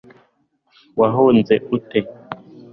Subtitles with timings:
[0.99, 1.99] wahunze ute